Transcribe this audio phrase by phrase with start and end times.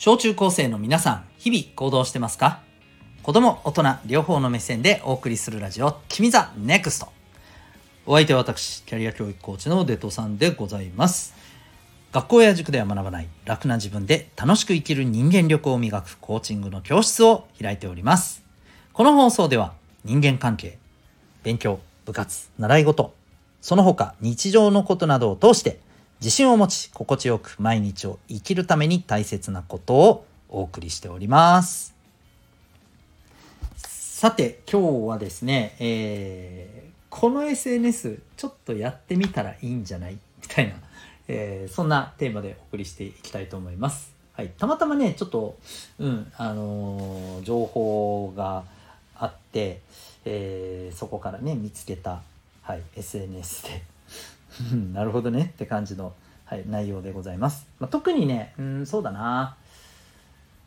[0.00, 2.60] 小中高生の皆さん、日々行動してますか？
[3.24, 7.08] 子供、大人、両方の目線でお送りするラジオ、君 the NEXT。
[8.06, 11.34] お相手は私、キャリア教育コーチのデトさんでございます。
[12.12, 18.44] 学校や塾では学ばない楽な自分で楽しく生きる人間力を磨くコーチングの教室を開いております。
[18.92, 19.72] この放送では
[20.04, 20.78] 人間関係、
[21.42, 23.12] 勉強、部活、習い事、
[23.60, 25.80] その他日常のことなどを通して
[26.20, 31.94] 自信を持ち心地よく毎日を生きるために大切なことをお送りしております。
[33.76, 40.18] さて今日はですね、えー、この SNS ちょっとやってみたらいいんじゃない？
[40.42, 40.74] みたいな、
[41.28, 44.12] えー、そんなテーマでお送りしていきたいと思います。
[44.32, 45.56] はい、たまたまねちょっと、
[46.00, 48.64] うんあのー、情報が
[49.16, 49.82] あって、
[50.24, 52.22] えー、そこからね見つけた、
[52.62, 53.82] はい、SNS で
[54.92, 56.12] なるほどねって感じの、
[56.44, 57.66] はい、内容でございます。
[57.78, 59.56] まあ、特にね、うん、そうだな。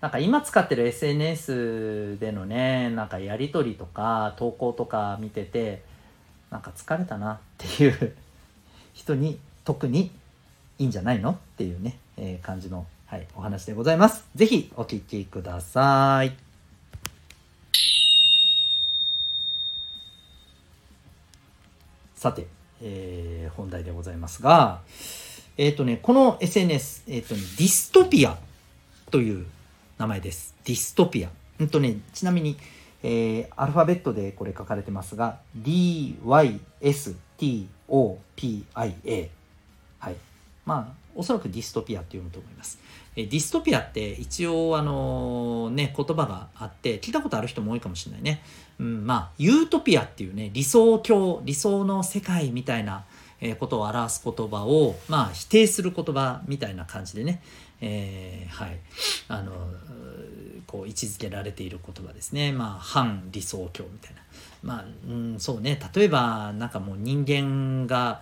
[0.00, 5.82] なんか今使ってる SNS でのね、なんかやりとりとか投稿とか見てて、
[6.50, 8.16] なんか疲れたなっていう
[8.94, 10.12] 人に特に
[10.78, 11.32] いいんじゃないの？
[11.32, 14.24] っていうね、えー、感じの、はい、お話でございます。
[14.36, 16.36] ぜひお聴きください。
[22.14, 22.46] さて、
[22.82, 24.80] えー、本題でございますが、
[25.56, 28.38] えっ、ー、とね、この SNS、えっ、ー、とね、ディストピア
[29.10, 29.46] という
[29.98, 30.54] 名前です。
[30.64, 31.30] ディストピア。
[31.58, 32.56] うんとね、ちなみに、
[33.02, 36.60] えー、アルファベットでこれ書かれてますが、D-Y-S-T-O-P-I-A。
[39.98, 40.16] はい。
[40.68, 42.78] まあ、おそらくディストピアって読むと思います。
[43.16, 48.42] えディストピアって一応あのね、言葉があって、聞いたことある人も多いかもしれないね。
[48.78, 53.06] うん、まあ、ユートピアっていうね、理想郷、理想の世界みたいな、
[53.40, 57.40] えことを表す言葉を、まあ、否定する言葉みたいな感じでね、
[57.80, 58.78] えー、はい、
[59.28, 59.52] あの、
[60.66, 62.52] こう位置づけられている言葉ですね。
[62.52, 64.20] まあ、反理想郷みたいな。
[64.62, 68.20] まあ、うん、そうね、例えば、なんかもう人間が、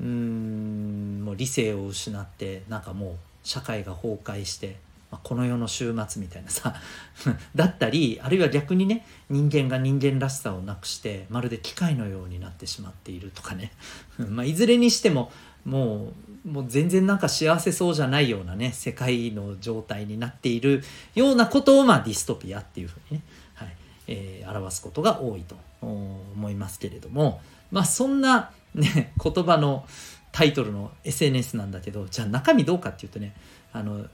[0.00, 4.76] うん、もう理性を失って、なんかもう社会が崩壊して、
[5.10, 6.74] まあ、この世の終末みたいなさ
[7.54, 13.72] だったりあるいは逆にね人間が人間らしさをなくしてまるで機械のようになってしまっているとかね。
[14.18, 15.30] まあいずれにしても
[15.64, 16.12] も
[16.44, 20.82] うもう全然なんか幸せそうじゃないようなね世界の状態になっている
[21.14, 23.24] ようなことを、まあ、ディストピアっていうふうにね、
[23.54, 27.40] はいえー、表すことが多いと思いますけれども
[27.72, 29.86] まあそんなね言葉の
[30.32, 33.34] タイトルの SNS なんだけどじゃあ中身どうかっていうとね
[33.72, 34.06] あの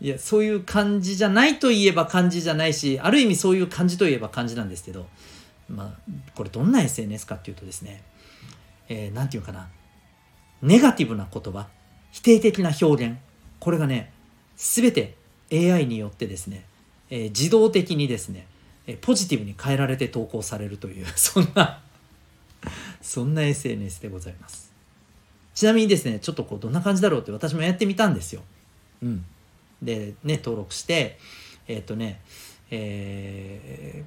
[0.00, 5.06] いや、そういう感じじゃないといえば感じじゃないし、ある意味そういう感じといえば感じなんですけど、
[5.68, 8.02] まあ、これどんな SNS かっていうとですね、
[8.88, 9.68] えー、ていうかな、
[10.62, 11.68] ネガティブな言葉、
[12.10, 13.18] 否定的な表現、
[13.60, 14.12] これがね、
[14.56, 15.16] すべて
[15.52, 16.64] AI によってですね、
[17.10, 18.46] えー、自動的にですね、
[18.86, 21.82] え、ポジティブに変えられて投稿されるという、そんな
[23.00, 24.72] そんな SNS でございます。
[25.54, 28.42] ちなみにですね、ちょっとこう、どんな感じだろうって私もやってみたんですよ。
[29.02, 29.24] うん。
[29.82, 31.18] でね登録して
[31.68, 32.20] えっ、とね、
[32.70, 34.04] え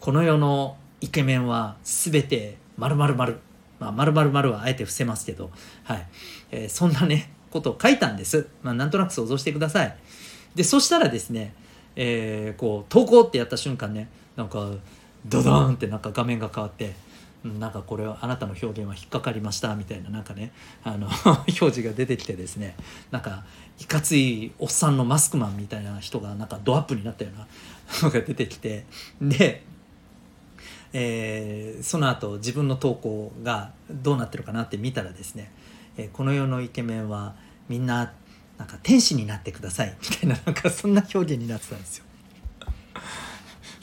[0.00, 3.38] ー、この世のイケメンは全て〇〇〇
[3.78, 5.50] まあ〇〇〇はあえて伏せますけど
[5.84, 6.06] はい、
[6.50, 9.96] えー、そんなねことを書いたんですまあなんとなく想像してください
[10.54, 11.54] でそしたらですね
[11.98, 14.70] えー、こう投稿ってやった瞬間ねなんか
[15.24, 16.92] ドドーンってなんか画面が変わって
[17.46, 20.52] なんかこれはあなたの表現は引っかかりましたみたいななんかね
[20.84, 22.76] あの 表示が出てきてですね
[23.10, 23.44] なんか
[23.80, 27.46] いかついおっさんのマスクマンみたいな人がなんかドアップになったような
[28.02, 28.86] のが出てきて
[29.20, 29.64] で、
[30.92, 35.52] えー、その後自分の投稿がどうなってるかなって見たらですね、
[35.96, 37.34] えー、この世のイケメンは
[37.68, 38.12] みんな
[38.58, 42.04] なんか天使になってくださいみたいななんかそんな表現になってたんですよ。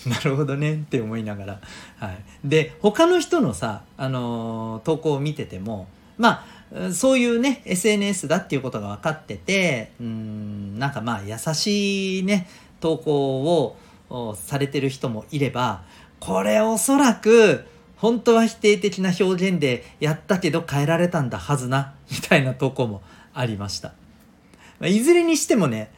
[0.09, 1.59] なるほどねって思いながら、
[1.99, 5.87] はい、で他の人のさ、あのー、投稿を見てても
[6.17, 6.45] ま
[6.75, 12.47] あそういうね SNS だっていうことが分かっててうんなんかまあ優しいね
[12.79, 13.75] 投稿
[14.09, 15.83] をされてる人もいれば
[16.19, 17.65] これおそらく
[17.97, 23.01] 本当は否定的な表現でやったけど変えられたんだはずなみたいな投稿も
[23.33, 23.93] ありました。
[24.81, 25.91] いずれにしてもね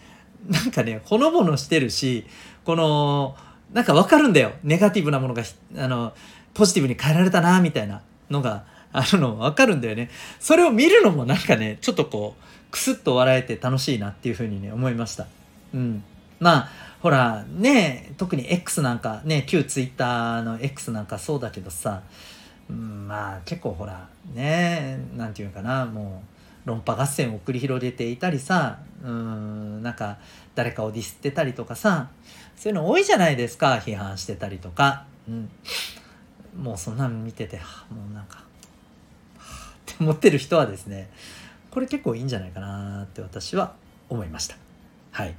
[0.48, 2.25] なんかねほのぼのしてるし
[2.63, 3.36] この
[3.75, 4.54] なんかわかるんだよ。
[4.63, 5.44] ネガティブなものが、
[5.77, 6.13] あの、
[6.54, 8.63] ポジティブに変えられたな、みたいなのが、
[8.94, 10.10] あの、わかるんだよね。
[10.39, 15.27] それを見るのもなんかね、ちょっとこう、くすっと笑えて楽しいなっていうふうにね、思いました。
[15.74, 16.01] うん。
[16.39, 16.69] まあ、
[17.01, 22.01] ほら、ね、特に X なんか、ね、旧 Twitter の X なんかそうだけどさ、
[22.69, 26.24] うん、まあ結構ほら、ね、なんていうかな、も
[26.66, 30.18] う、論破合戦を繰り広げていたりさうんなんか
[30.56, 32.10] 誰かをディスってたりとかさ
[32.56, 35.50] そういうの多いじゃないですか批判してたりとか、うん、
[36.57, 37.63] もうそんなの見てても
[38.10, 38.44] うなんか、は
[39.38, 41.10] あ、って思ってる人はですね
[41.69, 43.75] これ結構いいんじゃないかなって私は
[44.10, 44.56] 思いました。
[45.12, 45.36] はい、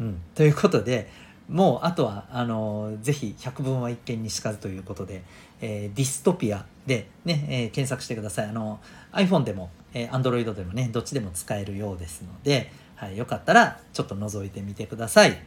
[0.00, 1.10] うん、ということで
[1.48, 5.22] もうあとはあのぜひ百聞は一見にしかずということで、
[5.60, 8.46] えー、ディストピアでね、えー、検索してください。
[8.48, 8.80] あの
[9.12, 15.38] iPhone でも、えー、Android でもねどっちでも使えるようですので、はい、よかったらちょっと覗いてみてください。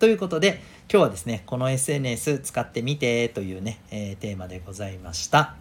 [0.00, 0.60] ということで
[0.90, 5.54] 今日はですねこの SNS 使ってみてというね、えー、テーマでございました。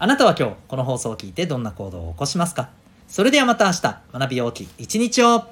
[0.00, 2.70] あなたは今日この放送を聞いてどんな行動を起こしますか？
[3.06, 3.82] それではまた明日
[4.12, 5.44] 学び大きい一日を。